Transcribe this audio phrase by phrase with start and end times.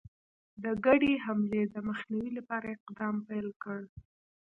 [0.63, 3.79] د ګډي حملې د مخنیوي لپاره اقدام پیل کړ.